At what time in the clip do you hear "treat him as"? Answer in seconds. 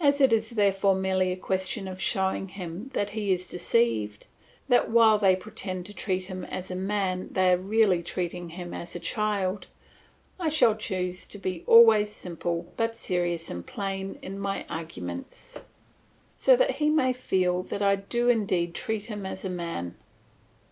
5.94-6.72, 18.74-19.44